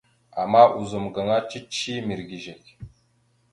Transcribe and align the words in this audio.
Ama 0.41 0.61
ozum 0.79 1.05
gaŋa 1.13 1.37
cici 1.49 1.93
mirəgezekw. 2.07 2.69